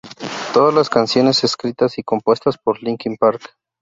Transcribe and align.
Todas 0.51 0.73
las 0.73 0.89
canciones 0.89 1.43
escritas 1.43 1.99
y 1.99 2.03
compuestas 2.03 2.57
por 2.57 2.81
Linkin 2.81 3.17
Park. 3.17 3.55